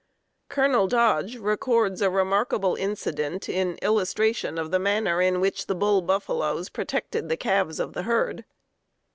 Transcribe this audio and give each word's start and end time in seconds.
Colonel 0.49 0.87
Dodge 0.87 1.35
records 1.37 2.01
a 2.01 2.09
remarkable 2.09 2.73
incident 2.75 3.47
in 3.47 3.75
illustration 3.83 4.57
of 4.57 4.71
the 4.71 4.79
manner 4.79 5.21
in 5.21 5.39
which 5.39 5.67
the 5.67 5.75
bull 5.75 6.01
buffaloes 6.01 6.69
protected 6.69 7.29
the 7.29 7.37
calves 7.37 7.79
of 7.79 7.93
the 7.93 8.01
herd. 8.01 8.43